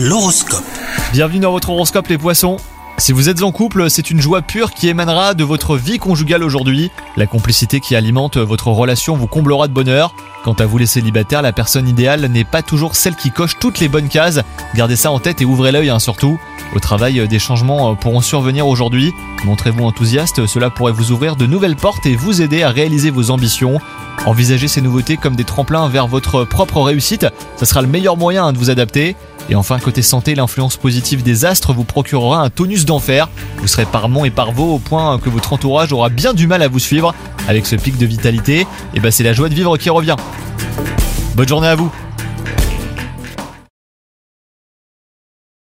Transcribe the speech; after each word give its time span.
L'horoscope. 0.00 0.62
Bienvenue 1.10 1.40
dans 1.40 1.50
votre 1.50 1.70
horoscope 1.70 2.06
les 2.06 2.18
poissons. 2.18 2.58
Si 2.98 3.10
vous 3.10 3.28
êtes 3.28 3.42
en 3.42 3.50
couple, 3.50 3.90
c'est 3.90 4.12
une 4.12 4.20
joie 4.20 4.42
pure 4.42 4.70
qui 4.70 4.86
émanera 4.86 5.34
de 5.34 5.42
votre 5.42 5.76
vie 5.76 5.98
conjugale 5.98 6.44
aujourd'hui. 6.44 6.92
La 7.16 7.26
complicité 7.26 7.80
qui 7.80 7.96
alimente 7.96 8.36
votre 8.36 8.68
relation 8.68 9.16
vous 9.16 9.26
comblera 9.26 9.66
de 9.66 9.72
bonheur. 9.72 10.14
Quant 10.44 10.52
à 10.52 10.66
vous 10.66 10.78
les 10.78 10.86
célibataires, 10.86 11.42
la 11.42 11.52
personne 11.52 11.88
idéale 11.88 12.26
n'est 12.26 12.44
pas 12.44 12.62
toujours 12.62 12.94
celle 12.94 13.16
qui 13.16 13.32
coche 13.32 13.58
toutes 13.58 13.80
les 13.80 13.88
bonnes 13.88 14.08
cases. 14.08 14.38
Gardez 14.76 14.94
ça 14.94 15.10
en 15.10 15.18
tête 15.18 15.42
et 15.42 15.44
ouvrez 15.44 15.72
l'œil 15.72 15.90
hein, 15.90 15.98
surtout. 15.98 16.38
Au 16.76 16.78
travail, 16.78 17.26
des 17.26 17.38
changements 17.40 17.96
pourront 17.96 18.20
survenir 18.20 18.68
aujourd'hui. 18.68 19.12
Montrez-vous 19.44 19.82
enthousiaste, 19.82 20.46
cela 20.46 20.70
pourrait 20.70 20.92
vous 20.92 21.10
ouvrir 21.10 21.34
de 21.34 21.46
nouvelles 21.46 21.74
portes 21.74 22.06
et 22.06 22.14
vous 22.14 22.40
aider 22.40 22.62
à 22.62 22.70
réaliser 22.70 23.10
vos 23.10 23.32
ambitions. 23.32 23.80
Envisagez 24.26 24.68
ces 24.68 24.80
nouveautés 24.80 25.16
comme 25.16 25.34
des 25.34 25.44
tremplins 25.44 25.88
vers 25.88 26.06
votre 26.06 26.44
propre 26.44 26.82
réussite, 26.82 27.26
ça 27.56 27.66
sera 27.66 27.82
le 27.82 27.88
meilleur 27.88 28.16
moyen 28.16 28.46
hein, 28.46 28.52
de 28.52 28.58
vous 28.58 28.70
adapter. 28.70 29.16
Et 29.50 29.54
enfin, 29.54 29.78
côté 29.78 30.02
santé, 30.02 30.34
l'influence 30.34 30.76
positive 30.76 31.22
des 31.22 31.44
astres 31.44 31.72
vous 31.72 31.84
procurera 31.84 32.42
un 32.42 32.50
tonus 32.50 32.84
d'enfer. 32.84 33.28
Vous 33.58 33.66
serez 33.66 33.86
par 33.86 34.08
et 34.24 34.30
par 34.30 34.52
vos 34.52 34.74
au 34.74 34.78
point 34.78 35.18
que 35.18 35.30
votre 35.30 35.52
entourage 35.52 35.92
aura 35.92 36.08
bien 36.08 36.34
du 36.34 36.46
mal 36.46 36.62
à 36.62 36.68
vous 36.68 36.78
suivre. 36.78 37.14
Avec 37.48 37.66
ce 37.66 37.76
pic 37.76 37.96
de 37.96 38.04
vitalité, 38.04 38.66
et 38.94 39.00
bah 39.00 39.10
c'est 39.10 39.24
la 39.24 39.32
joie 39.32 39.48
de 39.48 39.54
vivre 39.54 39.76
qui 39.78 39.88
revient. 39.88 40.16
Bonne 41.34 41.48
journée 41.48 41.68
à 41.68 41.76
vous 41.76 41.90